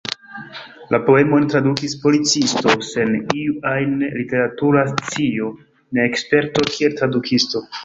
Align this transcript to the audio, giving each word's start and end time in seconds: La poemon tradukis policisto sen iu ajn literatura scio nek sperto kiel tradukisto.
La 0.93 0.99
poemon 1.09 1.43
tradukis 1.51 1.93
policisto 2.05 2.73
sen 2.87 3.13
iu 3.43 3.53
ajn 3.73 3.95
literatura 4.23 4.87
scio 4.95 5.53
nek 6.01 6.21
sperto 6.25 6.69
kiel 6.75 7.01
tradukisto. 7.03 7.67